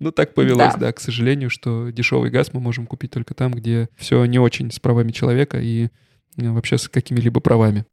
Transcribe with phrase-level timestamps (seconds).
[0.00, 0.78] Ну, так повелось, да.
[0.78, 4.70] да, к сожалению, что дешевый газ мы можем купить только там, где все не очень
[4.70, 5.88] с правами человека и
[6.36, 7.84] э, вообще с какими-либо правами.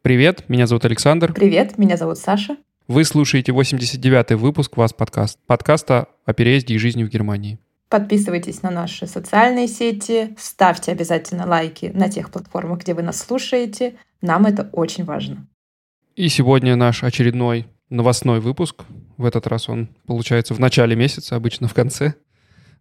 [0.00, 1.34] Привет, меня зовут Александр.
[1.34, 2.56] Привет, меня зовут Саша.
[2.90, 7.60] Вы слушаете 89-й выпуск «Вас подкаст», подкаста о переезде и жизни в Германии.
[7.88, 13.94] Подписывайтесь на наши социальные сети, ставьте обязательно лайки на тех платформах, где вы нас слушаете.
[14.22, 15.46] Нам это очень важно.
[16.16, 18.82] И сегодня наш очередной новостной выпуск.
[19.16, 22.14] В этот раз он получается в начале месяца, обычно в конце.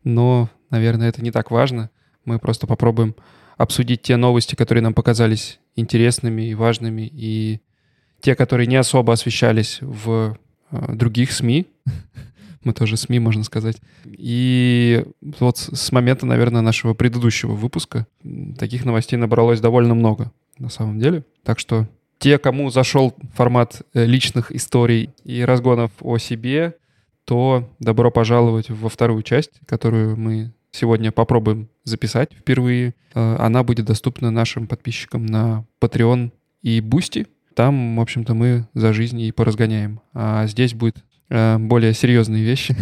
[0.03, 1.91] Но, наверное, это не так важно.
[2.25, 3.15] Мы просто попробуем
[3.57, 7.61] обсудить те новости, которые нам показались интересными и важными, и
[8.21, 10.37] те, которые не особо освещались в
[10.71, 11.67] э, других СМИ.
[12.63, 13.77] Мы тоже СМИ, можно сказать.
[14.05, 15.05] И
[15.39, 18.05] вот с момента, наверное, нашего предыдущего выпуска
[18.57, 21.23] таких новостей набралось довольно много на самом деле.
[21.43, 21.87] Так что
[22.19, 26.75] те, кому зашел формат э, личных историй и разгонов о себе,
[27.23, 32.93] то добро пожаловать во вторую часть, которую мы сегодня попробуем записать впервые.
[33.15, 37.27] Э, она будет доступна нашим подписчикам на Patreon и Boosty.
[37.55, 40.01] Там, в общем-то, мы за жизнь и поразгоняем.
[40.13, 40.97] А здесь будет
[41.29, 42.75] э, более серьезные вещи.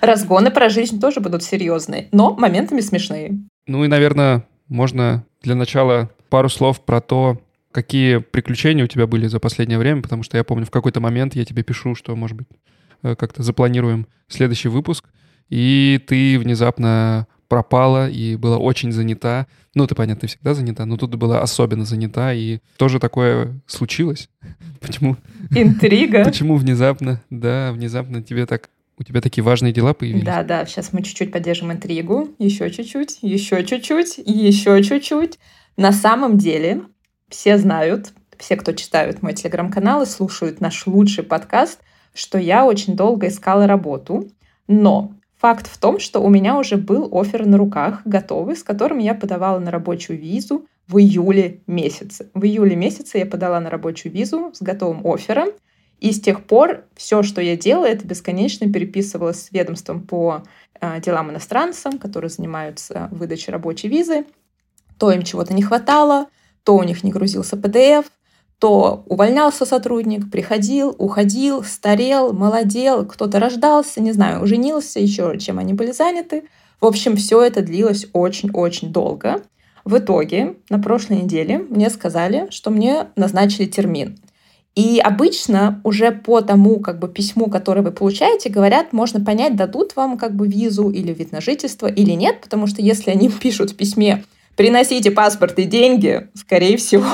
[0.00, 3.38] Разгоны про жизнь тоже будут серьезные, но моментами смешные.
[3.66, 7.40] Ну и, наверное, можно для начала пару слов про то,
[7.72, 11.34] какие приключения у тебя были за последнее время, потому что я помню, в какой-то момент
[11.34, 12.48] я тебе пишу, что, может быть,
[13.02, 15.08] э, как-то запланируем следующий выпуск,
[15.48, 19.46] и ты внезапно пропала и была очень занята.
[19.76, 24.28] Ну, ты, понятно, ты всегда занята, но тут была особенно занята, и тоже такое случилось.
[24.80, 25.16] Почему?
[25.54, 26.24] Интрига.
[26.24, 30.24] Почему внезапно, да, внезапно тебе так у тебя такие важные дела появились?
[30.24, 35.38] Да, да, сейчас мы чуть-чуть поддержим интригу, еще чуть-чуть, еще чуть-чуть, еще чуть-чуть.
[35.76, 36.82] На самом деле,
[37.28, 41.80] все знают, все, кто читают мой телеграм-канал и слушают наш лучший подкаст,
[42.14, 44.28] что я очень долго искала работу,
[44.66, 45.12] но
[45.44, 49.12] Факт в том, что у меня уже был офер на руках, готовый, с которым я
[49.12, 52.30] подавала на рабочую визу в июле месяце.
[52.32, 55.50] В июле месяце я подала на рабочую визу с готовым оффером,
[56.00, 60.44] и с тех пор все, что я делала, это бесконечно переписывалась с ведомством по
[60.80, 64.24] э, делам иностранцам, которые занимаются выдачей рабочей визы.
[64.98, 66.28] То им чего-то не хватало,
[66.62, 68.06] то у них не грузился PDF,
[68.64, 75.74] то увольнялся сотрудник, приходил, уходил, старел, молодел, кто-то рождался, не знаю, женился, еще чем они
[75.74, 76.44] были заняты.
[76.80, 79.42] В общем, все это длилось очень-очень долго.
[79.84, 84.16] В итоге на прошлой неделе мне сказали, что мне назначили термин.
[84.74, 89.94] И обычно уже по тому как бы, письму, которое вы получаете, говорят, можно понять, дадут
[89.94, 93.72] вам как бы визу или вид на жительство или нет, потому что если они пишут
[93.72, 94.24] в письме
[94.56, 97.04] «приносите паспорт и деньги», скорее всего,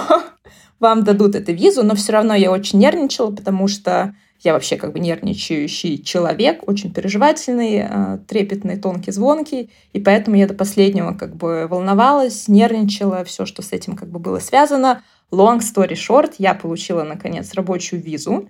[0.80, 4.92] вам дадут эту визу, но все равно я очень нервничала, потому что я вообще как
[4.92, 11.36] бы нервничающий человек, очень переживательный, э, трепетный, тонкий, звонкий, и поэтому я до последнего как
[11.36, 15.02] бы волновалась, нервничала, все, что с этим как бы было связано.
[15.30, 18.48] Long story short, я получила, наконец, рабочую визу.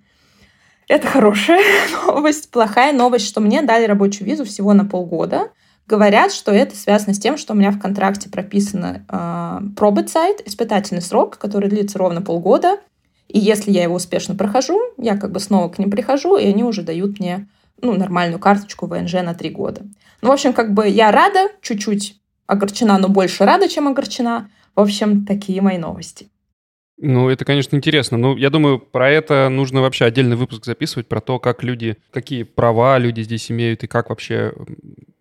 [0.86, 1.62] Это хорошая
[2.06, 2.50] новость.
[2.50, 5.50] Плохая новость, что мне дали рабочую визу всего на полгода.
[5.90, 11.02] Говорят, что это связано с тем, что у меня в контракте прописано э, пробы-сайт, испытательный
[11.02, 12.78] срок, который длится ровно полгода.
[13.26, 16.62] И если я его успешно прохожу, я как бы снова к ним прихожу, и они
[16.62, 17.48] уже дают мне
[17.82, 19.82] ну, нормальную карточку ВНЖ на три года.
[20.22, 24.48] Ну, в общем, как бы я рада, чуть-чуть огорчена, но больше рада, чем огорчена.
[24.76, 26.28] В общем, такие мои новости.
[26.98, 28.16] Ну, это, конечно, интересно.
[28.16, 32.44] Но я думаю, про это нужно вообще отдельный выпуск записывать, про то, как люди, какие
[32.44, 34.52] права люди здесь имеют и как вообще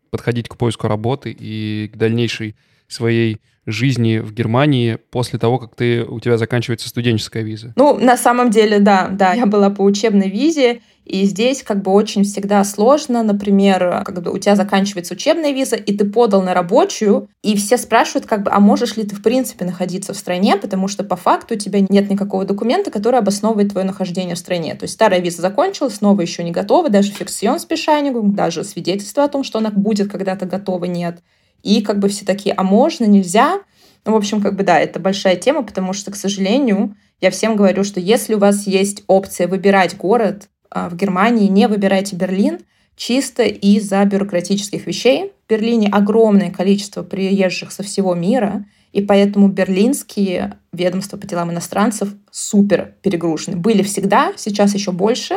[0.09, 2.55] подходить к поиску работы и к дальнейшей
[2.87, 7.73] своей жизни в Германии после того, как ты, у тебя заканчивается студенческая виза?
[7.75, 9.33] Ну, на самом деле, да, да.
[9.33, 14.37] Я была по учебной визе, и здесь как бы очень всегда сложно, например, когда у
[14.37, 18.59] тебя заканчивается учебная виза, и ты подал на рабочую, и все спрашивают, как бы, а
[18.59, 22.11] можешь ли ты в принципе находиться в стране, потому что по факту у тебя нет
[22.11, 24.75] никакого документа, который обосновывает твое нахождение в стране.
[24.75, 29.29] То есть старая виза закончилась, новая еще не готова, даже фиксион спешайнигу, даже свидетельство о
[29.29, 31.23] том, что она будет когда-то готова, нет.
[31.63, 33.61] И как бы все такие, а можно, нельзя?
[34.05, 37.55] Ну, в общем, как бы да, это большая тема, потому что, к сожалению, я всем
[37.55, 42.59] говорю, что если у вас есть опция выбирать город, в Германии не выбирайте Берлин
[42.95, 45.31] чисто из-за бюрократических вещей.
[45.47, 52.09] В Берлине огромное количество приезжих со всего мира, и поэтому берлинские ведомства по делам иностранцев
[52.31, 53.55] супер перегружены.
[53.55, 55.35] Были всегда, сейчас еще больше.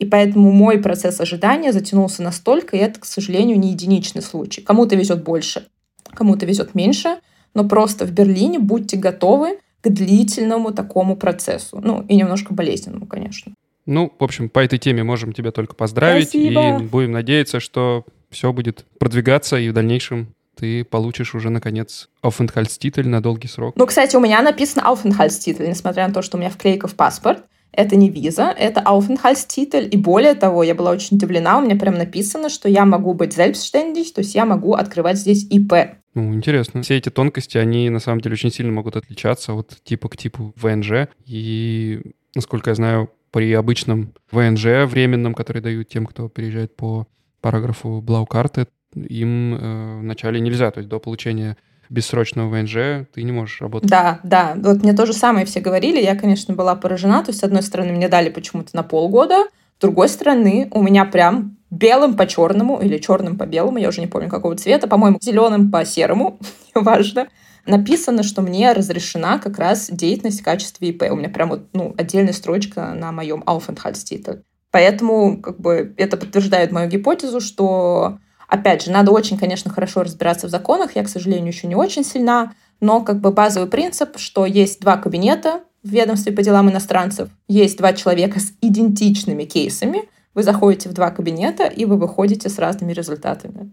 [0.00, 4.60] И поэтому мой процесс ожидания затянулся настолько, и это, к сожалению, не единичный случай.
[4.60, 5.68] Кому-то везет больше,
[6.14, 7.18] кому-то везет меньше,
[7.54, 11.80] но просто в Берлине будьте готовы к длительному такому процессу.
[11.80, 13.52] Ну, и немножко болезненному, конечно.
[13.86, 16.28] Ну, в общем, по этой теме можем тебя только поздравить.
[16.30, 16.78] Спасибо.
[16.78, 23.06] И будем надеяться, что все будет продвигаться, и в дальнейшем ты получишь уже, наконец, Aufenthaltstitel
[23.06, 23.74] на долгий срок.
[23.76, 27.44] Ну, кстати, у меня написано Aufenthaltstitel, несмотря на то, что у меня вклейка в паспорт.
[27.76, 29.88] Это не виза, это Aufenthaltstitel.
[29.88, 33.36] И более того, я была очень удивлена, у меня прям написано, что я могу быть
[33.36, 35.72] selbstständig, то есть я могу открывать здесь ИП.
[36.14, 36.82] Ну, интересно.
[36.82, 40.54] Все эти тонкости, они на самом деле очень сильно могут отличаться от типа к типу
[40.54, 41.08] ВНЖ.
[41.26, 42.00] И,
[42.36, 47.08] насколько я знаю, при обычном ВНЖ временном, который дают тем, кто переезжает по
[47.40, 51.56] параграфу Блаукарты, им э, вначале нельзя, то есть до получения
[51.90, 53.90] бессрочного ВНЖ ты не можешь работать.
[53.90, 54.54] Да, да.
[54.56, 56.00] Вот мне то же самое все говорили.
[56.00, 57.24] Я, конечно, была поражена.
[57.24, 59.46] То есть, с одной стороны, мне дали почему-то на полгода,
[59.78, 64.00] с другой стороны, у меня прям белым по черному или черным по белому, я уже
[64.00, 66.38] не помню какого цвета, по-моему, зеленым по серому,
[66.76, 67.26] неважно,
[67.66, 71.04] написано, что мне разрешена как раз деятельность в качестве ИП.
[71.10, 74.42] У меня прям вот, ну, отдельная строчка на моем Aufenthaltstitel.
[74.70, 80.46] Поэтому как бы это подтверждает мою гипотезу, что Опять же, надо очень, конечно, хорошо разбираться
[80.46, 80.94] в законах.
[80.94, 82.52] Я, к сожалению, еще не очень сильна.
[82.80, 87.78] Но как бы базовый принцип, что есть два кабинета в ведомстве по делам иностранцев, есть
[87.78, 92.92] два человека с идентичными кейсами, вы заходите в два кабинета, и вы выходите с разными
[92.92, 93.72] результатами.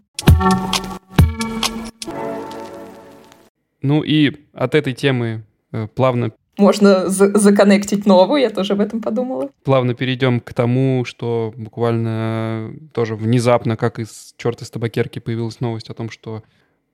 [3.81, 9.01] Ну и от этой темы э, плавно можно за законнектить новую, я тоже об этом
[9.01, 9.49] подумала.
[9.63, 15.89] Плавно перейдем к тому, что буквально тоже внезапно, как из черта из табакерки появилась новость
[15.89, 16.43] о том, что,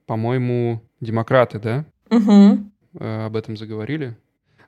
[0.06, 2.58] по-моему, демократы, да, угу.
[2.98, 4.16] об этом заговорили,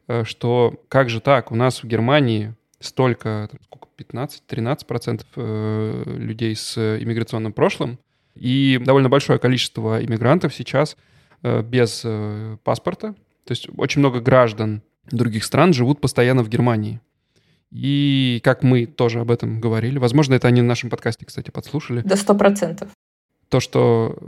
[0.08, 6.76] э, что как же так, у нас в Германии столько, сколько, 15-13% э, людей с
[6.76, 7.98] иммиграционным прошлым,
[8.34, 10.96] и довольно большое количество иммигрантов сейчас
[11.42, 12.04] без
[12.64, 13.14] паспорта,
[13.44, 17.00] то есть очень много граждан других стран живут постоянно в Германии.
[17.70, 22.00] И как мы тоже об этом говорили, возможно, это они на нашем подкасте, кстати, подслушали.
[22.02, 22.90] До сто процентов.
[23.48, 24.18] То, что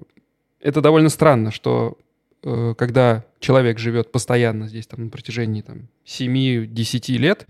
[0.60, 1.98] это довольно странно, что
[2.44, 7.48] э, когда человек живет постоянно здесь там, на протяжении там, 7-10 лет,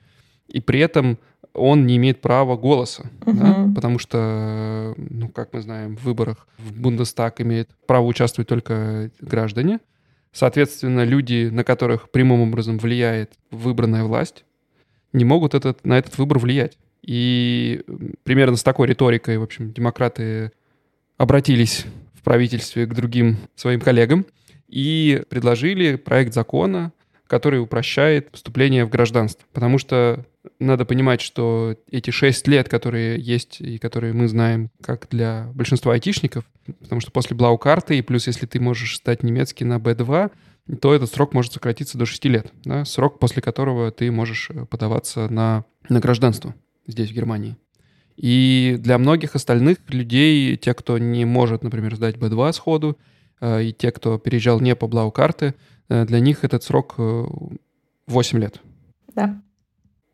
[0.49, 1.19] и при этом
[1.54, 3.32] он не имеет права голоса, угу.
[3.32, 3.70] да?
[3.75, 9.81] потому что, ну, как мы знаем, в выборах в Бундестаг имеют право участвовать только граждане,
[10.32, 14.44] Соответственно, люди, на которых прямым образом влияет выбранная власть,
[15.12, 16.78] не могут этот, на этот выбор влиять.
[17.02, 17.82] И
[18.25, 20.52] примерно с такой риторикой, в общем, демократы
[21.19, 21.84] обратились
[22.14, 24.25] в правительстве к другим своим коллегам
[24.69, 26.93] и предложили проект закона,
[27.32, 29.46] который упрощает вступление в гражданство.
[29.55, 30.26] Потому что
[30.58, 35.94] надо понимать, что эти шесть лет, которые есть и которые мы знаем как для большинства
[35.94, 36.44] айтишников,
[36.82, 40.31] потому что после блау-карты, и плюс если ты можешь стать немецкий на B2,
[40.82, 42.52] то этот срок может сократиться до 6 лет.
[42.64, 42.84] Да?
[42.84, 46.55] Срок, после которого ты можешь э, подаваться на, на гражданство
[46.87, 47.56] здесь, в Германии.
[48.19, 52.99] И для многих остальных людей, те, кто не может, например, сдать B2 сходу,
[53.40, 55.55] э, и те, кто переезжал не по блау-карты,
[55.88, 56.94] для них этот срок
[58.06, 58.61] 8 лет.
[59.14, 59.40] Да.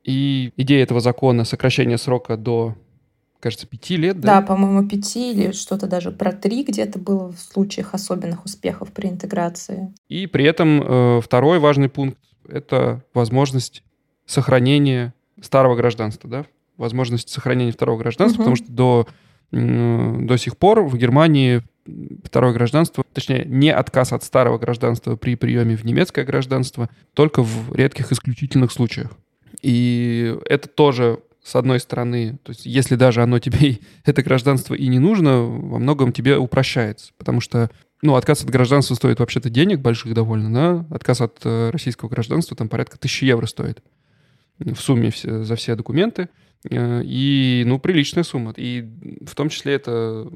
[0.04, 2.74] И идея этого закона сокращение срока до,
[3.40, 4.40] кажется, пяти лет, да?
[4.40, 9.08] Да, по-моему, пяти или что-то даже про три где-то было в случаях особенных успехов при
[9.08, 9.92] интеграции.
[10.08, 13.82] И при этом э, второй важный пункт— это возможность
[14.24, 15.12] сохранения
[15.42, 16.46] старого гражданства, да?
[16.76, 18.50] Возможность сохранения второго гражданства, угу.
[18.50, 19.08] потому что до,
[19.52, 21.62] э, до сих пор в Германии
[22.24, 27.74] второе гражданство, точнее, не отказ от старого гражданства при приеме в немецкое гражданство, только в
[27.74, 29.12] редких исключительных случаях.
[29.62, 34.86] И это тоже с одной стороны, то есть если даже оно тебе, это гражданство и
[34.88, 37.70] не нужно, во многом тебе упрощается, потому что,
[38.02, 42.56] ну, отказ от гражданства стоит вообще-то денег больших довольно, да, отказ от э, российского гражданства
[42.56, 43.82] там порядка тысячи евро стоит
[44.58, 46.28] в сумме все, за все документы,
[46.68, 48.86] э, и, ну, приличная сумма, и
[49.24, 50.28] в том числе это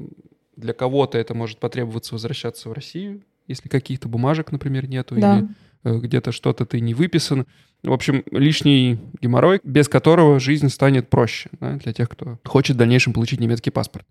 [0.55, 5.39] для кого-то это может потребоваться возвращаться в Россию, если каких-то бумажек, например, нету, да.
[5.39, 5.47] или
[5.83, 7.45] э, где-то что-то ты не выписан,
[7.83, 12.79] в общем, лишний геморрой, без которого жизнь станет проще да, для тех, кто хочет в
[12.79, 14.05] дальнейшем получить немецкий паспорт.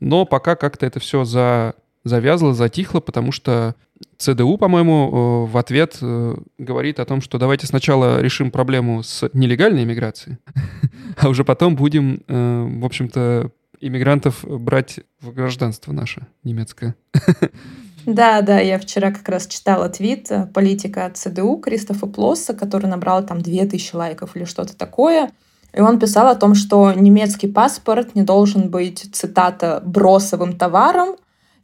[0.00, 1.74] Но пока как-то это все за...
[2.04, 3.76] завязло, затихло, потому что
[4.18, 9.28] ЦДУ, по-моему, э, в ответ э, говорит о том, что давайте сначала решим проблему с
[9.32, 10.36] нелегальной иммиграцией,
[11.16, 13.50] а уже потом будем, в общем-то,
[13.86, 16.94] иммигрантов брать в гражданство наше немецкое.
[18.06, 23.24] Да, да, я вчера как раз читала твит э, политика ЦДУ Кристофа Плосса, который набрал
[23.24, 25.30] там 2000 лайков или что-то такое.
[25.72, 31.16] И он писал о том, что немецкий паспорт не должен быть, цитата, бросовым товаром,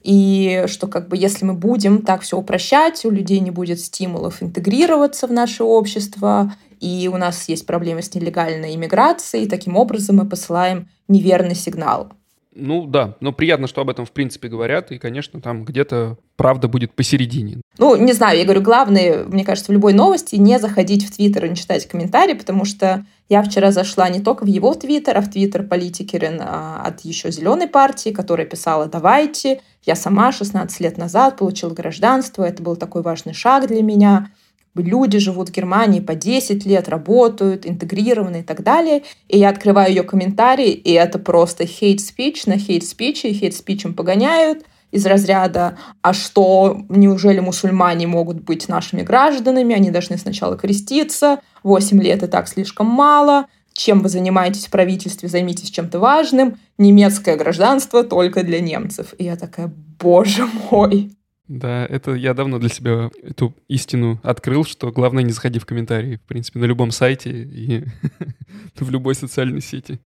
[0.02, 4.42] и что как бы если мы будем так все упрощать, у людей не будет стимулов
[4.42, 10.16] интегрироваться в наше общество, и у нас есть проблемы с нелегальной иммиграцией, и таким образом
[10.16, 12.12] мы посылаем неверный сигнал.
[12.52, 16.66] Ну да, но приятно, что об этом в принципе говорят, и, конечно, там где-то правда
[16.66, 17.58] будет посередине.
[17.78, 21.46] Ну, не знаю, я говорю, главное, мне кажется, в любой новости не заходить в Твиттер
[21.46, 25.20] и не читать комментарии, потому что я вчера зашла не только в его Твиттер, а
[25.20, 29.60] в Твиттер политикерин а, от еще зеленой партии, которая писала «давайте».
[29.84, 34.30] Я сама 16 лет назад получила гражданство, это был такой важный шаг для меня
[34.74, 39.02] люди живут в Германии по 10 лет, работают, интегрированы и так далее.
[39.28, 45.06] И я открываю ее комментарии, и это просто speech на speech, и speech погоняют из
[45.06, 49.74] разряда «А что, неужели мусульмане могут быть нашими гражданами?
[49.74, 55.28] Они должны сначала креститься, 8 лет и так слишком мало, чем вы занимаетесь в правительстве,
[55.28, 59.14] займитесь чем-то важным, немецкое гражданство только для немцев».
[59.18, 61.12] И я такая «Боже мой!»
[61.50, 66.14] Да, это я давно для себя эту истину открыл, что главное не заходи в комментарии,
[66.14, 67.84] в принципе, на любом сайте и
[68.76, 69.98] в любой социальной сети.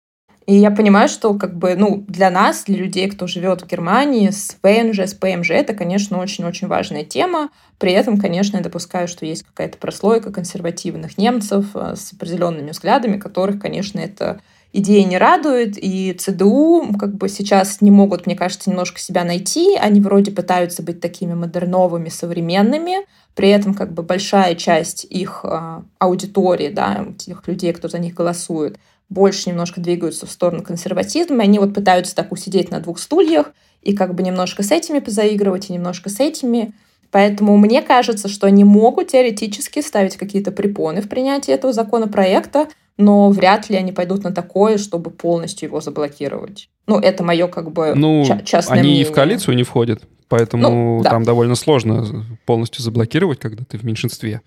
[0.46, 4.30] И я понимаю, что как бы, ну, для нас, для людей, кто живет в Германии,
[4.30, 7.50] с ПНЖ, с ПМЖ, это, конечно, очень-очень важная тема.
[7.78, 13.18] При этом, конечно, я допускаю, что есть какая-то прослойка консервативных немцев э, с определенными взглядами,
[13.18, 14.40] которых, конечно, это
[14.74, 19.78] идея не радует, и ЦДУ как бы сейчас не могут, мне кажется, немножко себя найти.
[19.78, 25.82] Они вроде пытаются быть такими модерновыми, современными, при этом как бы большая часть их э,
[26.00, 28.78] аудитории, да, тех людей, кто за них голосует,
[29.10, 33.54] больше немножко двигаются в сторону консерватизма, и они вот пытаются так усидеть на двух стульях
[33.84, 36.74] и как бы немножко с этими позаигрывать и немножко с этими.
[37.12, 43.30] Поэтому мне кажется, что они могут теоретически ставить какие-то препоны в принятии этого законопроекта, но
[43.30, 46.70] вряд ли они пойдут на такое, чтобы полностью его заблокировать.
[46.88, 49.02] Ну, это мое как бы ну, частное они мнение.
[49.04, 51.12] и в коалицию не входят, поэтому ну, да.
[51.12, 54.42] там довольно сложно полностью заблокировать, когда ты в меньшинстве.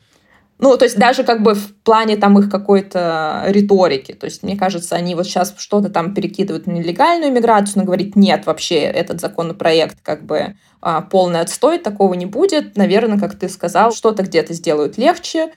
[0.59, 4.12] Ну, то есть даже как бы в плане там их какой-то риторики.
[4.12, 8.17] То есть, мне кажется, они вот сейчас что-то там перекидывают на нелегальную иммиграцию, но говорит,
[8.17, 12.76] нет, вообще этот законопроект как бы а, полный отстой, такого не будет.
[12.76, 15.50] Наверное, как ты сказал, что-то где-то сделают легче,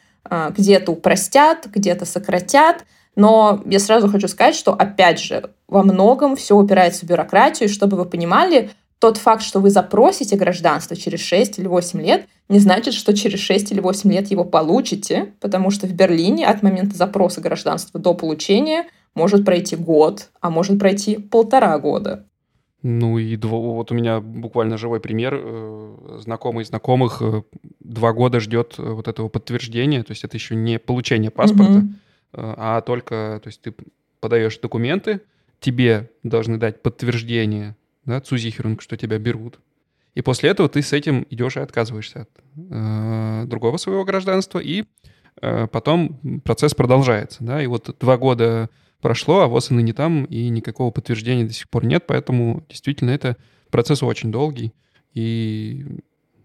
[0.58, 2.86] где-то упростят, где-то сократят.
[3.16, 7.68] Но я сразу хочу сказать, что, опять же, во многом все упирается в бюрократию.
[7.68, 8.70] И чтобы вы понимали,
[9.00, 13.40] тот факт, что вы запросите гражданство через 6 или 8 лет, не значит, что через
[13.40, 18.14] 6 или 8 лет его получите, потому что в Берлине от момента запроса гражданства до
[18.14, 22.26] получения может пройти год, а может пройти полтора года.
[22.82, 25.36] Ну и вот у меня буквально живой пример.
[25.36, 27.44] Э, знакомый знакомых э,
[27.90, 32.54] два года ждет э, вот этого подтверждения, то есть это еще не получение паспорта, mm-hmm.
[32.58, 33.74] а только, то есть ты
[34.20, 35.22] подаешь документы,
[35.60, 39.60] тебе должны дать подтверждение, да, цузихерунг, что тебя берут.
[40.16, 44.86] И после этого ты с этим идешь и отказываешься от э, другого своего гражданства, и
[45.42, 48.70] э, потом процесс продолжается, да, и вот два года
[49.02, 53.12] прошло, а ВОЗ и ныне там, и никакого подтверждения до сих пор нет, поэтому действительно
[53.12, 53.38] это
[53.72, 54.74] процесс очень долгий,
[55.14, 55.86] и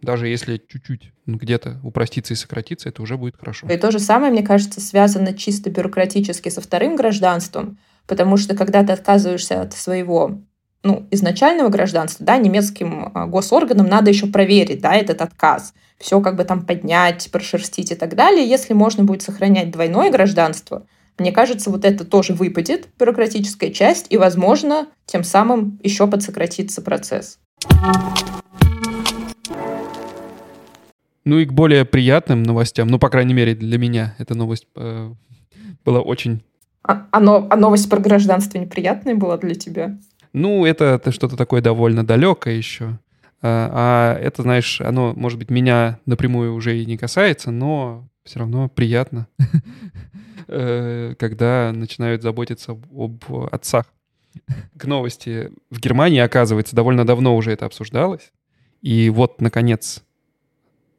[0.04, 3.66] даже если чуть-чуть где-то упроститься и сократиться, это уже будет хорошо.
[3.68, 8.84] И то же самое, мне кажется, связано чисто бюрократически со вторым гражданством, потому что когда
[8.84, 10.42] ты отказываешься от своего
[10.84, 15.72] ну, изначального гражданства, да, немецким а, госорганам надо еще проверить, да, этот отказ.
[15.98, 18.46] Все как бы там поднять, прошерстить и так далее.
[18.46, 20.86] Если можно будет сохранять двойное гражданство,
[21.18, 27.38] мне кажется, вот это тоже выпадет, бюрократическая часть, и, возможно, тем самым еще подсократится процесс.
[31.24, 35.12] Ну и к более приятным новостям, ну, по крайней мере, для меня эта новость э,
[35.84, 36.42] была очень...
[36.82, 39.98] А, а, но, а новость про гражданство неприятная была для тебя?
[40.34, 42.98] Ну, это, это что-то такое довольно далекое еще.
[43.40, 48.40] А, а это, знаешь, оно, может быть, меня напрямую уже и не касается, но все
[48.40, 49.26] равно приятно.
[50.46, 53.86] Э, когда начинают заботиться об отцах.
[54.76, 55.50] К новости.
[55.70, 58.30] В Германии, оказывается, довольно давно уже это обсуждалось.
[58.82, 60.03] И вот, наконец,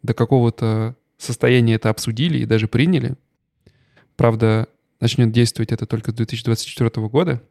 [0.05, 3.15] до какого-то состояния это обсудили и даже приняли.
[4.15, 4.67] Правда,
[4.99, 7.41] начнет действовать это только с 2024 года.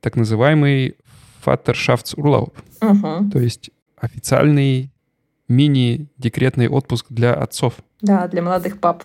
[0.00, 0.96] Так называемый
[1.44, 2.52] Vaterschaftsurlaub.
[2.80, 3.30] Угу.
[3.30, 4.90] То есть официальный
[5.48, 7.74] мини-декретный отпуск для отцов.
[8.00, 9.04] Да, для молодых пап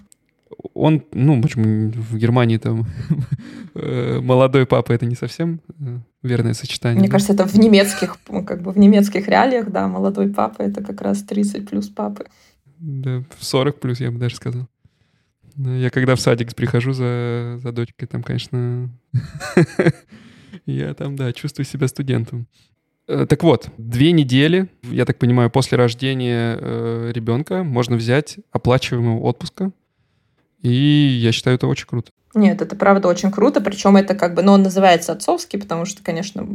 [0.73, 2.85] он, ну, почему в Германии там
[3.75, 6.99] э, молодой папа это не совсем э, верное сочетание.
[6.99, 11.01] Мне кажется, это в немецких, как бы в немецких реалиях, да, молодой папа это как
[11.01, 12.25] раз 30 плюс папы.
[12.79, 14.67] Да, 40 плюс, я бы даже сказал.
[15.57, 18.89] Я когда в садик прихожу за, за дочкой, там, конечно,
[20.67, 22.47] я там, да, чувствую себя студентом.
[23.07, 29.21] Э, так вот, две недели, я так понимаю, после рождения э, ребенка можно взять оплачиваемого
[29.21, 29.71] отпуска.
[30.61, 32.11] И я считаю, это очень круто.
[32.33, 36.03] Нет, это правда очень круто, причем это как бы, ну, он называется отцовский, потому что,
[36.03, 36.45] конечно,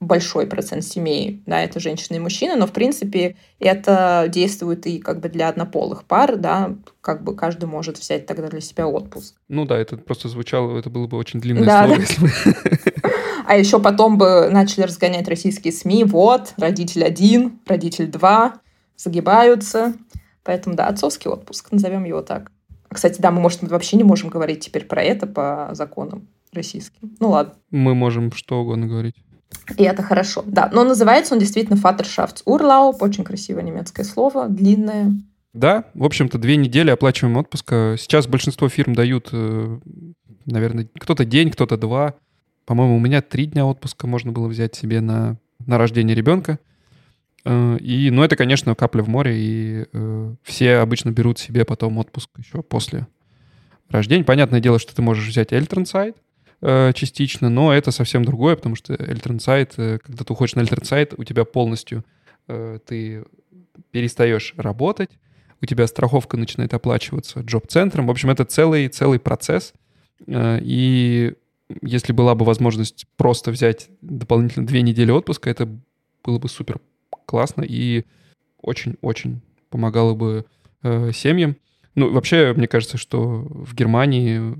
[0.00, 5.20] большой процент семей, да, это женщины и мужчины, но, в принципе, это действует и как
[5.20, 9.34] бы для однополых пар, да, как бы каждый может взять тогда для себя отпуск.
[9.48, 12.02] Ну да, это просто звучало, это было бы очень длинное да, слово, да.
[12.02, 12.30] если бы...
[13.44, 18.60] А еще потом бы начали разгонять российские СМИ, вот, родитель один, родитель два,
[18.96, 19.94] загибаются.
[20.44, 22.50] Поэтому, да, отцовский отпуск, назовем его так.
[22.92, 27.16] Кстати, да, мы, может, вообще не можем говорить теперь про это по законам российским.
[27.20, 27.54] Ну ладно.
[27.70, 29.16] Мы можем что угодно говорить.
[29.76, 30.70] И это хорошо, да.
[30.72, 35.12] Но называется он действительно Vaterschaftsurlaub, очень красивое немецкое слово, длинное.
[35.52, 37.96] Да, в общем-то, две недели оплачиваемого отпуска.
[37.98, 39.78] Сейчас большинство фирм дают, э,
[40.46, 42.14] наверное, кто-то день, кто-то два.
[42.64, 46.58] По-моему, у меня три дня отпуска можно было взять себе на, на рождение ребенка.
[47.44, 51.98] Э, и, ну, это, конечно, капля в море, и э, все обычно берут себе потом
[51.98, 53.06] отпуск еще после
[53.90, 54.24] рождения.
[54.24, 56.16] Понятное дело, что ты можешь взять Elternzeit
[56.60, 61.14] э, частично, но это совсем другое, потому что Elternzeit, э, когда ты уходишь на Elternzeit,
[61.16, 62.04] у тебя полностью
[62.48, 63.24] э, ты
[63.90, 65.10] перестаешь работать,
[65.60, 68.06] у тебя страховка начинает оплачиваться Jobcenter ом.
[68.06, 69.74] В общем, это целый, целый процесс.
[70.26, 71.34] Э, и
[71.80, 75.68] если была бы возможность просто взять дополнительно две недели отпуска, это
[76.24, 76.80] было бы супер
[77.32, 78.04] классно и
[78.60, 80.44] очень-очень помогало бы
[80.82, 81.56] э, семьям.
[81.94, 84.54] Ну, вообще, мне кажется, что в Германии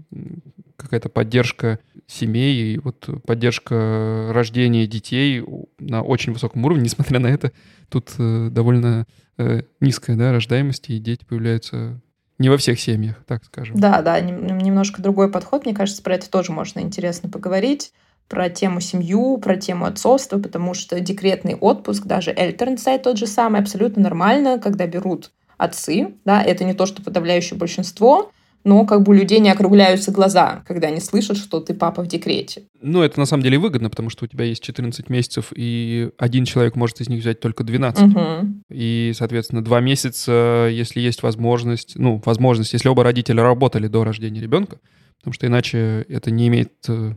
[0.76, 5.44] какая-то поддержка семей и вот поддержка рождения детей
[5.78, 7.52] на очень высоком уровне, несмотря на это,
[7.90, 12.00] тут э, довольно э, низкая да, рождаемость, и дети появляются
[12.38, 13.76] не во всех семьях, так скажем.
[13.76, 15.66] Да, да, немножко другой подход.
[15.66, 17.92] Мне кажется, про это тоже можно интересно поговорить
[18.32, 23.60] про тему семью, про тему отцовства, потому что декретный отпуск, даже Эльтернсайд тот же самый,
[23.60, 28.32] абсолютно нормально, когда берут отцы, да, это не то, что подавляющее большинство,
[28.64, 32.06] но как бы у людей не округляются глаза, когда они слышат, что ты папа в
[32.06, 32.62] декрете.
[32.80, 36.46] Ну, это на самом деле выгодно, потому что у тебя есть 14 месяцев, и один
[36.46, 38.02] человек может из них взять только 12.
[38.02, 38.62] Угу.
[38.70, 44.40] И, соответственно, два месяца, если есть возможность, ну, возможность, если оба родителя работали до рождения
[44.40, 44.78] ребенка,
[45.18, 47.12] потому что иначе это не имеет э,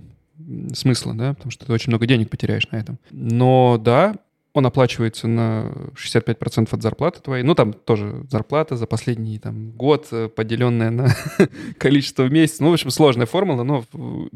[0.74, 3.00] смысла, да, потому что ты очень много денег потеряешь на этом.
[3.12, 4.16] Но да,
[4.56, 7.44] он оплачивается на 65% от зарплаты твоей.
[7.44, 11.10] Ну, там тоже зарплата за последний там, год, э, поделенная на
[11.78, 12.60] количество в месяц.
[12.60, 13.84] Ну, в общем, сложная формула, но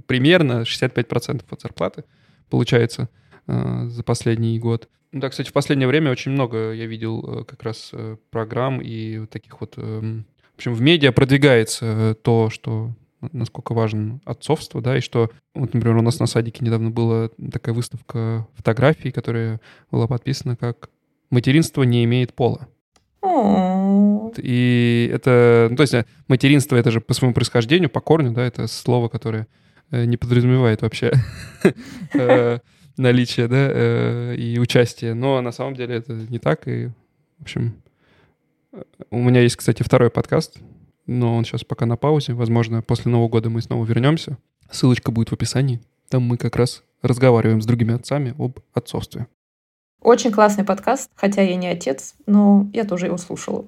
[0.07, 2.03] примерно 65% от зарплаты
[2.49, 3.07] получается
[3.47, 4.89] э, за последний год.
[5.11, 8.81] Ну, да, кстати, в последнее время очень много я видел э, как раз э, программ
[8.81, 9.75] и таких вот...
[9.77, 10.21] Э,
[10.53, 15.97] в общем, в медиа продвигается то, что насколько важно отцовство, да, и что, вот, например,
[15.97, 19.59] у нас на садике недавно была такая выставка фотографий, которая
[19.91, 20.89] была подписана как
[21.29, 22.67] «Материнство не имеет пола».
[24.37, 28.43] И это, ну, то есть э, материнство это же по своему происхождению, по корню, да,
[28.43, 29.47] это слово, которое
[29.91, 31.11] э, не подразумевает вообще
[32.13, 32.59] э,
[32.97, 35.13] наличие, да, и участие.
[35.13, 36.67] Но на самом деле это не так.
[36.67, 36.87] И,
[37.39, 37.81] в общем,
[39.09, 40.59] у меня есть, кстати, второй подкаст,
[41.09, 42.33] но он сейчас пока на паузе.
[42.33, 44.37] Возможно, после Нового года мы снова вернемся.
[44.69, 45.81] Ссылочка будет в описании.
[46.07, 49.27] Там мы как раз разговариваем с другими отцами об отцовстве.
[50.01, 53.65] Очень классный подкаст, хотя я не отец, но я тоже его слушала.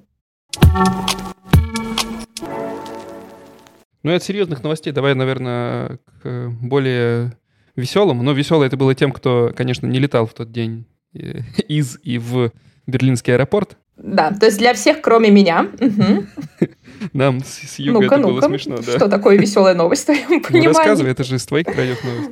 [4.04, 7.36] Ну и от серьезных новостей давай, наверное, к более
[7.74, 8.22] веселому.
[8.22, 12.18] Но веселое это было тем, кто, конечно, не летал в тот день э, из и
[12.18, 12.52] в
[12.86, 13.76] Берлинский аэропорт.
[13.96, 15.68] Да, то есть для всех, кроме меня.
[17.12, 18.96] Нам с, с юга ну это ну было смешно, да.
[18.96, 20.68] Что такое веселая новость в твоем понимании?
[20.68, 22.30] Ну, рассказывай, это же из твоих краев новость.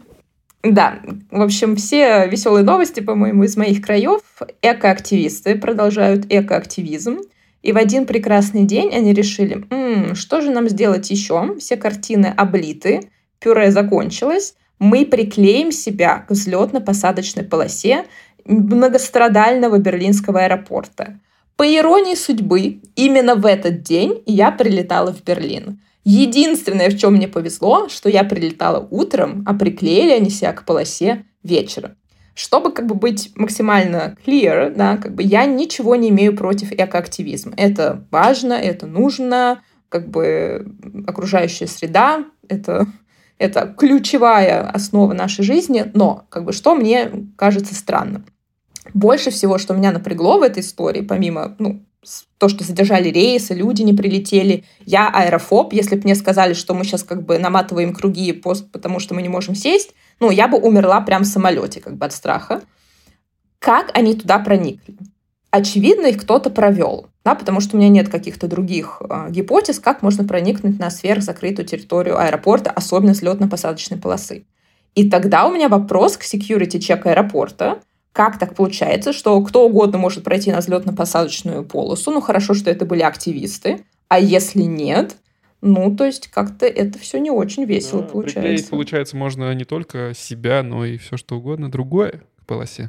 [0.63, 4.21] Да, в общем, все веселые новости, по-моему, из моих краев.
[4.61, 7.21] Экоактивисты продолжают экоактивизм.
[7.63, 11.57] И в один прекрасный день они решили, М, что же нам сделать еще?
[11.59, 18.07] Все картины облиты, пюре закончилось, мы приклеим себя к взлетно-посадочной полосе
[18.47, 21.19] многострадального берлинского аэропорта.
[21.61, 25.83] По иронии судьбы, именно в этот день я прилетала в Берлин.
[26.05, 31.27] Единственное, в чем мне повезло, что я прилетала утром, а приклеили они себя к полосе
[31.43, 31.97] вечером.
[32.33, 37.53] Чтобы как бы быть максимально clear, да, как бы я ничего не имею против экоактивизма.
[37.59, 40.65] Это важно, это нужно, как бы
[41.07, 42.87] окружающая среда, это,
[43.37, 48.25] это ключевая основа нашей жизни, но как бы что мне кажется странным.
[48.95, 51.83] Больше всего, что меня напрягло в этой истории, помимо ну,
[52.39, 54.65] то, что задержали рейсы, люди не прилетели.
[54.87, 55.73] Я аэрофоб.
[55.73, 59.23] Если бы мне сказали, что мы сейчас как бы наматываем круги, пост, потому что мы
[59.23, 62.63] не можем сесть, ну, я бы умерла прямо в самолете как бы от страха.
[63.59, 64.97] Как они туда проникли?
[65.51, 70.01] Очевидно, их кто-то провел, да, потому что у меня нет каких-то других э, гипотез, как
[70.01, 74.45] можно проникнуть на сверхзакрытую территорию аэропорта, особенно с летно-посадочной полосы.
[74.95, 77.81] И тогда у меня вопрос к security чек аэропорта,
[78.13, 82.11] как так получается, что кто угодно может пройти на взлетно-посадочную полосу?
[82.11, 83.85] Ну, хорошо, что это были активисты.
[84.09, 85.17] А если нет,
[85.61, 88.41] ну, то есть как-то это все не очень весело ну, получается.
[88.41, 92.89] Приклеить, получается, можно не только себя, но и все что угодно другое к полосе.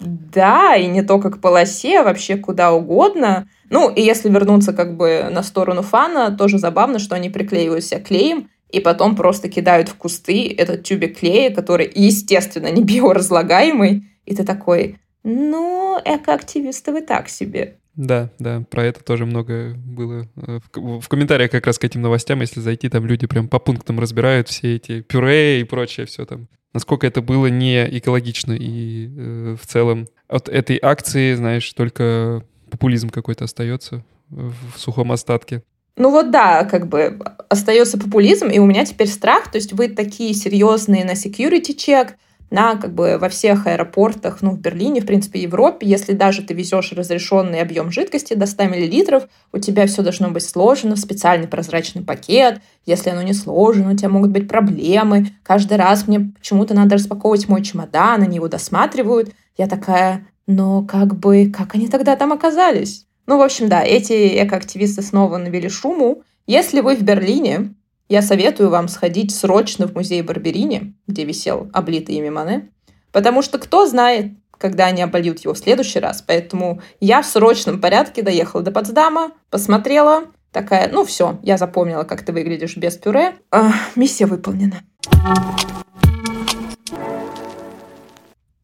[0.00, 3.48] Да, и не только к полосе, а вообще куда угодно.
[3.68, 8.00] Ну, и если вернуться как бы на сторону фана, тоже забавно, что они приклеивают себя
[8.00, 14.34] клеем, и потом просто кидают в кусты этот тюбик клея, который, естественно, не биоразлагаемый, и
[14.34, 17.78] ты такой, ну, экоактивисты вы так себе.
[17.94, 22.00] Да, да, про это тоже много было э, в, в комментариях как раз к этим
[22.00, 26.24] новостям, если зайти, там люди прям по пунктам разбирают все эти пюре и прочее, все
[26.24, 26.48] там.
[26.72, 33.10] Насколько это было не экологично и э, в целом от этой акции, знаешь, только популизм
[33.10, 35.62] какой-то остается в сухом остатке.
[35.96, 39.88] Ну вот да, как бы остается популизм, и у меня теперь страх, то есть вы
[39.88, 42.12] такие серьезные на security check,
[42.52, 46.52] на как бы во всех аэропортах, ну, в Берлине, в принципе, Европе, если даже ты
[46.52, 51.48] везешь разрешенный объем жидкости до 100 мл, у тебя все должно быть сложено в специальный
[51.48, 52.60] прозрачный пакет.
[52.84, 55.28] Если оно не сложено, у тебя могут быть проблемы.
[55.42, 59.32] Каждый раз мне почему-то надо распаковывать мой чемодан, они его досматривают.
[59.56, 63.06] Я такая, но как бы, как они тогда там оказались?
[63.26, 66.22] Ну, в общем, да, эти экоактивисты снова навели шуму.
[66.46, 67.74] Если вы в Берлине,
[68.12, 72.68] я советую вам сходить срочно в музей Барберини, где висел облитый ими Мане,
[73.10, 76.20] потому что кто знает, когда они обольют его в следующий раз.
[76.20, 82.22] Поэтому я в срочном порядке доехала до Потсдама, посмотрела, такая, ну все, я запомнила, как
[82.22, 83.34] ты выглядишь без пюре.
[83.50, 84.82] А, миссия выполнена.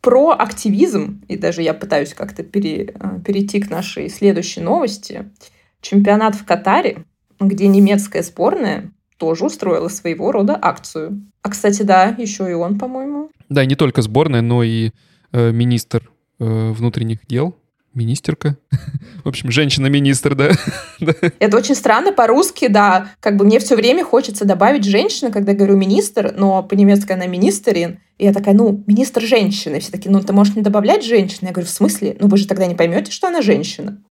[0.03, 5.33] Про активизм, и даже я пытаюсь как-то пере, а, перейти к нашей следующей новости.
[5.81, 7.07] Чемпионат в Катаре,
[7.41, 11.31] где немецкая сборная тоже устроила своего рода акцию.
[11.43, 13.31] А, кстати, да, еще и он, по-моему.
[13.49, 14.93] Да, не только сборная, но и
[15.33, 17.57] э, министр э, внутренних дел,
[17.95, 18.57] министерка.
[19.25, 20.51] В общем, женщина-министр, да.
[21.39, 23.11] Это очень странно по-русски, да.
[23.21, 28.01] Как бы мне все время хочется добавить женщина, когда говорю министр, но по-немецки она министерин.
[28.19, 29.81] И я такая, ну, министр женщины.
[29.81, 31.49] Все такие, ну, ты можешь не добавлять женщины?
[31.49, 32.17] Я говорю, в смысле?
[32.21, 34.03] Ну, вы же тогда не поймете, что она женщина.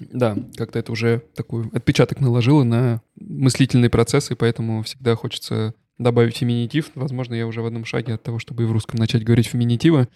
[0.00, 6.36] Да, как-то это уже такой отпечаток наложило на мыслительный процесс, и поэтому всегда хочется добавить
[6.36, 6.90] феминитив.
[6.94, 10.08] Возможно, я уже в одном шаге от того, чтобы и в русском начать говорить феминитивы.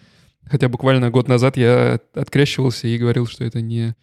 [0.44, 3.94] Хотя буквально год назад я открещивался и говорил, что это не,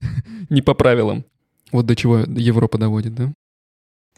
[0.50, 1.24] не по правилам.
[1.72, 3.32] Вот до чего Европа доводит, да?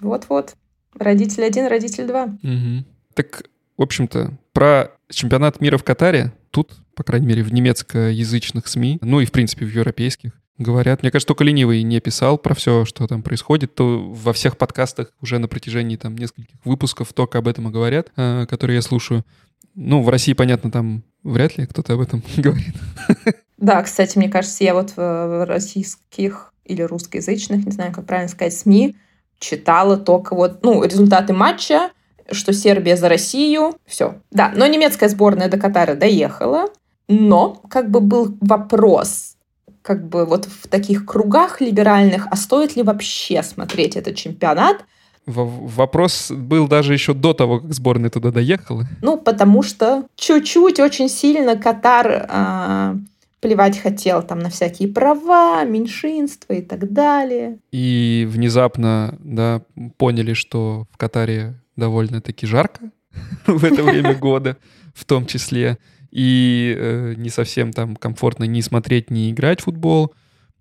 [0.00, 0.54] Вот-вот.
[0.94, 2.24] Родитель один, родитель два.
[2.24, 2.85] Угу.
[3.14, 3.44] Так,
[3.76, 9.20] в общем-то, про чемпионат мира в Катаре тут, по крайней мере, в немецкоязычных СМИ, ну
[9.20, 13.07] и, в принципе, в европейских, Говорят, мне кажется, только ленивый не писал про все, что
[13.07, 17.68] там происходит, то во всех подкастах уже на протяжении там нескольких выпусков только об этом
[17.68, 19.25] и говорят, э, которые я слушаю.
[19.77, 22.75] Ну, в России, понятно, там вряд ли кто-то об этом говорит.
[23.57, 28.55] Да, кстати, мне кажется, я вот в российских или русскоязычных, не знаю, как правильно сказать,
[28.55, 28.97] СМИ
[29.38, 31.90] читала только вот, ну, результаты матча,
[32.31, 34.16] что Сербия за Россию, все.
[34.31, 36.66] Да, но немецкая сборная до Катара доехала,
[37.09, 39.37] но как бы был вопрос,
[39.88, 44.85] как бы вот в таких кругах либеральных, а стоит ли вообще смотреть этот чемпионат?
[45.24, 48.85] Вопрос был даже еще до того, как сборная туда доехала.
[49.01, 52.96] Ну, потому что чуть-чуть очень сильно Катар э,
[53.40, 57.59] плевать хотел там на всякие права, меньшинства и так далее.
[57.72, 59.62] И внезапно, да,
[59.96, 62.90] поняли, что в Катаре довольно-таки жарко
[63.46, 64.59] в это время года
[64.94, 65.79] в том числе
[66.11, 70.14] и э, не совсем там комфортно ни смотреть, ни играть в футбол.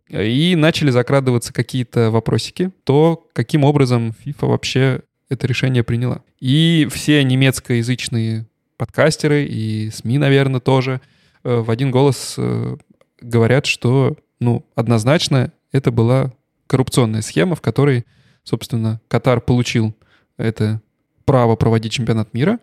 [0.09, 6.21] И начали закрадываться какие-то вопросики, то каким образом FIFA вообще это решение приняла.
[6.39, 11.01] И все немецкоязычные подкастеры и СМИ, наверное, тоже
[11.43, 12.77] э, в один голос э,
[13.19, 16.31] говорят, что, ну, однозначно это была
[16.67, 18.05] коррупционная схема, в которой,
[18.43, 19.95] собственно, Катар получил
[20.37, 20.81] это
[21.25, 22.59] право проводить чемпионат мира,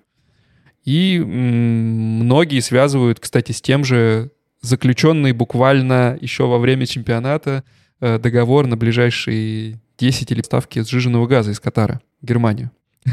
[0.85, 7.65] и многие связывают, кстати, с тем же заключенный буквально еще во время чемпионата
[8.01, 12.71] э, договор на ближайшие 10 или ставки сжиженного газа из Катара, Германию.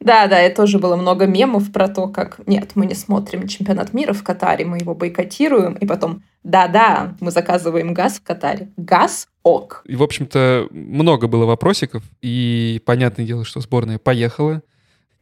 [0.00, 3.92] Да, да, это тоже было много мемов про то, как нет, мы не смотрим чемпионат
[3.94, 8.68] мира в Катаре, мы его бойкотируем, и потом Да-да, мы заказываем газ в Катаре.
[8.76, 9.82] Газ ок.
[9.86, 14.62] И, в общем-то, много было вопросиков, и понятное дело, что сборная поехала.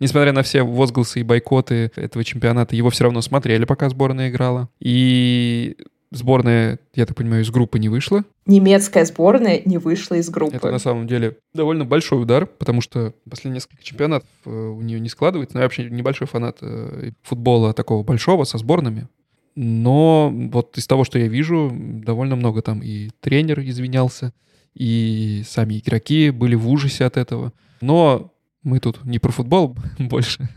[0.03, 4.69] Несмотря на все возгласы и бойкоты этого чемпионата, его все равно смотрели, пока сборная играла.
[4.81, 5.77] И
[6.11, 8.25] сборная, я так понимаю, из группы не вышла.
[8.47, 10.57] Немецкая сборная не вышла из группы.
[10.57, 14.99] Это на самом деле довольно большой удар, потому что последние несколько чемпионатов э, у нее
[14.99, 15.55] не складывается.
[15.55, 19.07] Но я вообще небольшой фанат э, футбола такого большого со сборными.
[19.55, 24.33] Но вот из того, что я вижу, довольно много там и тренер извинялся,
[24.75, 27.53] и сами игроки были в ужасе от этого.
[27.81, 28.32] Но
[28.63, 30.49] мы тут не про футбол больше,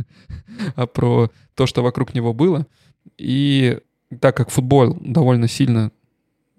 [0.75, 2.67] а про то, что вокруг него было.
[3.17, 3.79] И
[4.19, 5.91] так как футбол довольно сильно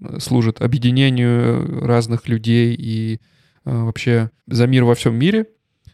[0.01, 3.19] э, служит объединению разных людей и э,
[3.65, 5.47] вообще за мир во всем мире,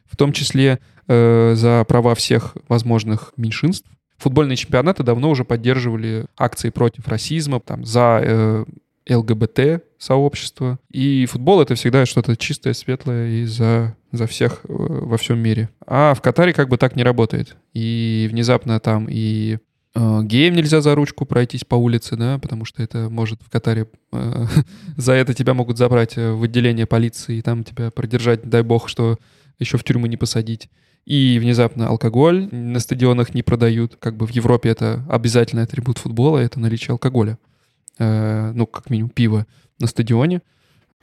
[0.07, 3.89] в том числе э, за права всех возможных меньшинств,
[4.19, 8.65] футбольные чемпионаты давно уже поддерживали акции против расизма, там, за э,
[9.09, 10.79] ЛГБТ сообщество.
[10.91, 15.71] И футбол это всегда что-то чистое, светлое и за, за всех э, во всем мире.
[15.87, 17.57] А в Катаре как бы так не работает.
[17.73, 19.59] И внезапно там и
[19.95, 23.89] э, геям нельзя за ручку пройтись по улице, да, потому что это может в Катаре
[24.13, 24.47] э,
[24.97, 28.89] за это тебя могут забрать э, в отделение полиции и там тебя продержать, дай бог,
[28.89, 29.19] что
[29.59, 30.69] еще в тюрьму не посадить.
[31.05, 33.97] И внезапно алкоголь на стадионах не продают.
[33.97, 37.39] Как бы в Европе это обязательный атрибут футбола, это наличие алкоголя.
[38.03, 39.47] Э, ну, как минимум, пиво
[39.79, 40.43] на стадионе.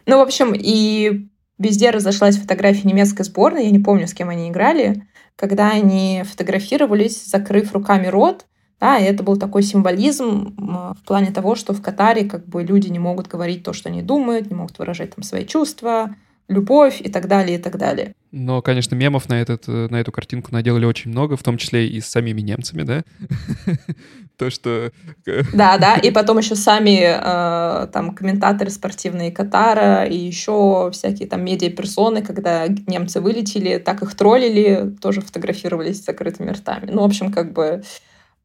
[0.06, 4.50] Ну, в общем, и везде разошлась фотография немецкой сборной, я не помню, с кем они
[4.50, 5.08] играли,
[5.38, 8.46] когда они фотографировались, закрыв руками рот,
[8.82, 12.88] да, и это был такой символизм в плане того, что в Катаре как бы люди
[12.88, 16.16] не могут говорить то, что они думают, не могут выражать там свои чувства,
[16.48, 18.14] любовь и так далее, и так далее.
[18.32, 21.88] Но, конечно, мемов на, этот, э, на эту картинку наделали очень много, в том числе
[21.88, 23.04] и с самими немцами, да?
[24.38, 24.92] То, что...
[25.26, 31.28] Э, да, да, и потом еще сами э, там комментаторы спортивные Катара и еще всякие
[31.28, 36.92] там медиаперсоны, когда немцы вылетели, так их троллили, тоже фотографировались с закрытыми ртами.
[36.92, 37.82] Ну, в общем, как бы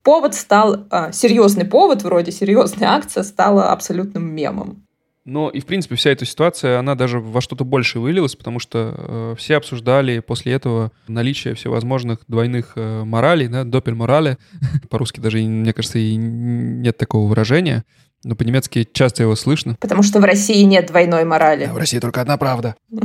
[0.03, 4.84] повод стал, серьезный повод, вроде серьезная акция, стала абсолютным мемом.
[5.25, 8.95] Но и, в принципе, вся эта ситуация, она даже во что-то больше вылилась, потому что
[8.97, 14.37] э, все обсуждали после этого наличие всевозможных двойных э, моралей, да, допель-морали.
[14.91, 17.85] По-русски даже, мне кажется, и нет такого выражения.
[18.23, 19.77] Но по-немецки часто его слышно.
[19.81, 21.67] Потому что в России нет двойной морали.
[21.67, 22.75] Да, в России только одна правда.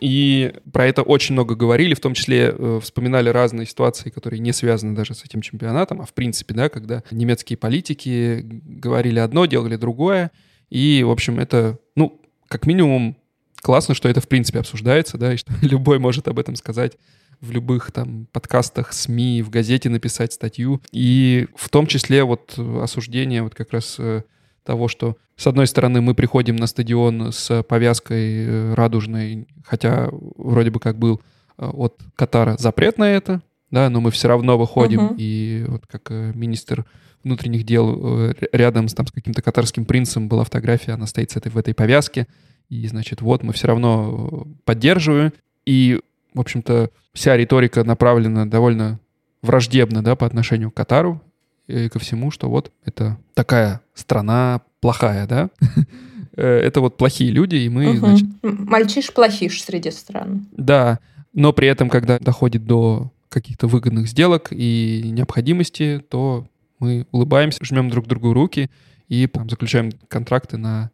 [0.00, 4.52] И про это очень много говорили, в том числе э, вспоминали разные ситуации, которые не
[4.52, 9.76] связаны даже с этим чемпионатом, а в принципе, да, когда немецкие политики говорили одно, делали
[9.76, 10.30] другое.
[10.70, 13.16] И, в общем, это, ну, как минимум,
[13.60, 16.96] классно, что это, в принципе, обсуждается, да, и что любой может об этом сказать
[17.40, 20.82] в любых там подкастах, СМИ, в газете написать статью.
[20.92, 24.22] И в том числе вот осуждение вот как раз э,
[24.62, 30.70] того, что с одной стороны мы приходим на стадион с повязкой э, радужной, хотя вроде
[30.70, 31.22] бы как был
[31.56, 35.14] э, от Катара запрет на это, да, но мы все равно выходим, uh-huh.
[35.16, 36.84] и вот как министр
[37.22, 41.36] внутренних дел э, рядом с, там, с каким-то катарским принцем была фотография, она стоит с
[41.36, 42.26] этой, в этой повязке,
[42.68, 45.32] и, значит, вот мы все равно э, поддерживаем,
[45.66, 46.00] и,
[46.34, 49.00] в общем-то, вся риторика направлена довольно
[49.42, 51.22] враждебно, да, по отношению к Катару
[51.66, 55.50] и ко всему, что вот это такая страна плохая, да,
[56.36, 57.98] э, это вот плохие люди, и мы, угу.
[57.98, 58.28] значит...
[58.42, 60.46] Мальчиш-плохиш среди стран.
[60.52, 61.00] Да,
[61.32, 66.46] но при этом, когда доходит до каких-то выгодных сделок и необходимости, то
[66.80, 68.70] мы улыбаемся, жмем друг другу руки
[69.08, 70.90] и там, заключаем контракты на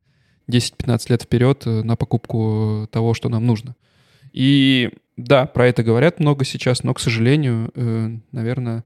[0.48, 3.74] 10-15 лет вперед э, на покупку того, что нам нужно.
[4.32, 8.84] И да, про это говорят много сейчас, но, к сожалению, э, наверное,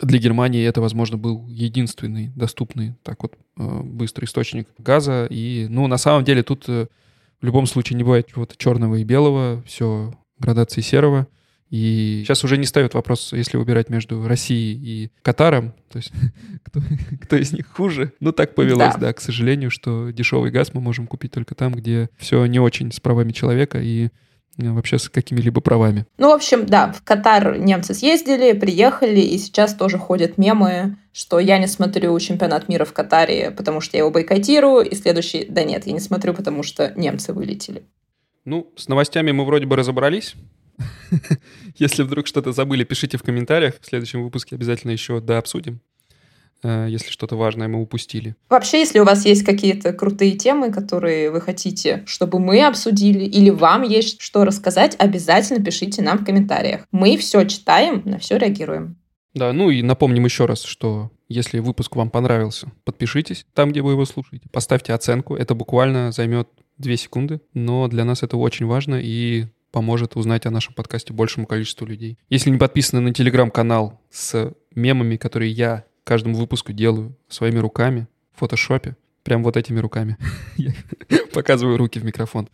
[0.00, 5.26] для Германии это, возможно, был единственный доступный так вот э, быстрый источник газа.
[5.30, 6.88] И, ну, на самом деле тут в
[7.42, 11.26] любом случае не бывает чего-то черного и белого, все градации серого.
[11.70, 16.12] И сейчас уже не ставят вопрос, если выбирать между Россией и Катаром, то есть
[16.64, 16.80] кто,
[17.22, 18.12] кто из них хуже.
[18.18, 19.00] Ну, так повелось, да.
[19.00, 22.90] да, к сожалению, что дешевый газ мы можем купить только там, где все не очень
[22.90, 24.08] с правами человека и
[24.58, 26.06] э, вообще с какими-либо правами.
[26.18, 31.38] Ну, в общем, да, в Катар немцы съездили, приехали, и сейчас тоже ходят мемы, что
[31.38, 35.62] я не смотрю чемпионат мира в Катаре, потому что я его бойкотирую, и следующий, да
[35.62, 37.84] нет, я не смотрю, потому что немцы вылетели.
[38.44, 40.34] Ну, с новостями мы вроде бы разобрались.
[41.76, 43.74] Если вдруг что-то забыли, пишите в комментариях.
[43.80, 45.80] В следующем выпуске обязательно еще дообсудим
[46.62, 48.36] э, если что-то важное мы упустили.
[48.48, 53.50] Вообще, если у вас есть какие-то крутые темы, которые вы хотите, чтобы мы обсудили, или
[53.50, 56.86] вам есть что рассказать, обязательно пишите нам в комментариях.
[56.92, 58.96] Мы все читаем, на все реагируем.
[59.34, 63.92] Да, ну и напомним еще раз, что Если выпуск вам понравился, подпишитесь там, где вы
[63.92, 64.48] его слушаете.
[64.50, 65.36] Поставьте оценку.
[65.36, 70.50] Это буквально займет 2 секунды, но для нас это очень важно и поможет узнать о
[70.50, 72.18] нашем подкасте большему количеству людей.
[72.28, 78.40] Если не подписаны на телеграм-канал с мемами, которые я каждому выпуску делаю своими руками в
[78.40, 80.16] фотошопе, прям вот этими руками,
[81.32, 82.48] показываю руки в микрофон,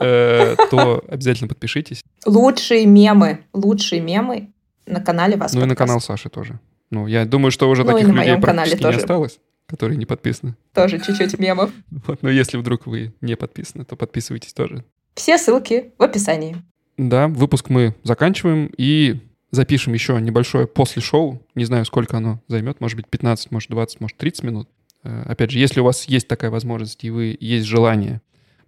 [0.00, 2.02] э, то обязательно подпишитесь.
[2.26, 4.52] Лучшие мемы, лучшие мемы
[4.86, 6.60] на канале вас Ну и на канал Саши тоже.
[6.90, 10.56] Ну, я думаю, что уже ну, таких людей практически не осталось, которые не подписаны.
[10.74, 11.70] Тоже чуть-чуть мемов.
[12.06, 14.84] Вот, но если вдруг вы не подписаны, то подписывайтесь тоже.
[15.20, 16.56] Все ссылки в описании.
[16.96, 21.46] Да, выпуск мы заканчиваем и запишем еще небольшое после шоу.
[21.54, 22.80] Не знаю, сколько оно займет.
[22.80, 24.70] Может быть, 15, может, 20, может, 30 минут.
[25.04, 28.22] Э, опять же, если у вас есть такая возможность и вы есть желание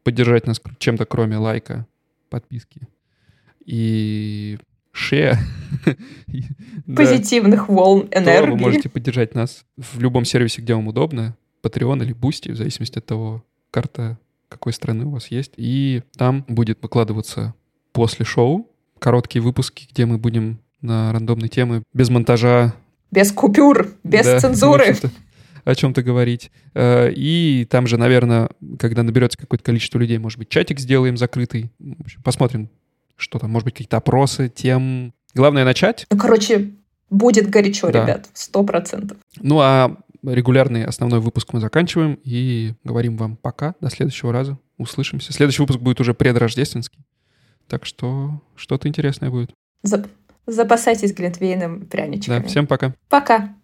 [0.04, 1.86] поддержать нас чем-то, кроме лайка,
[2.28, 2.86] подписки
[3.64, 4.58] и
[4.90, 5.38] шея.
[6.94, 8.50] Позитивных волн энергии.
[8.50, 11.34] вы можете поддержать нас в любом сервисе, где вам удобно.
[11.62, 14.18] Patreon или Boosty, в зависимости от того, карта
[14.52, 15.52] какой страны у вас есть.
[15.56, 17.54] И там будет выкладываться
[17.92, 22.74] после шоу короткие выпуски, где мы будем на рандомные темы без монтажа.
[23.10, 24.96] Без купюр, без да, цензуры.
[25.64, 26.50] О чем-то говорить.
[26.74, 31.70] Э, и там же, наверное, когда наберется какое-то количество людей, может быть, чатик сделаем закрытый.
[32.24, 32.68] Посмотрим,
[33.16, 35.12] что там, может быть, какие-то опросы, тем.
[35.34, 36.06] Главное начать.
[36.10, 36.72] Ну, короче,
[37.10, 38.02] будет горячо, да.
[38.02, 39.18] ребят, сто процентов.
[39.40, 44.58] Ну, а регулярный основной выпуск мы заканчиваем и говорим вам пока, до следующего раза.
[44.78, 45.32] Услышимся.
[45.32, 47.04] Следующий выпуск будет уже предрождественский.
[47.68, 49.50] Так что что-то интересное будет.
[49.82, 50.06] Зап
[50.46, 52.40] запасайтесь глинтвейном пряничками.
[52.40, 52.94] Да, всем пока.
[53.08, 53.54] Пока.